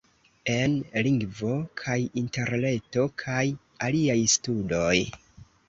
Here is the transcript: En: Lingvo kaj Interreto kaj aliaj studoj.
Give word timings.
En: 0.53 0.71
Lingvo 1.07 1.51
kaj 1.83 1.99
Interreto 2.23 3.05
kaj 3.27 3.45
aliaj 3.91 4.19
studoj. 4.37 4.99